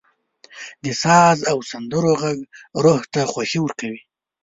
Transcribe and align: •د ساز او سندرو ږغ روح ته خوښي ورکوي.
•د 0.83 0.85
ساز 1.03 1.37
او 1.51 1.57
سندرو 1.69 2.13
ږغ 2.21 2.37
روح 2.83 3.01
ته 3.13 3.21
خوښي 3.31 3.59
ورکوي. 3.61 4.01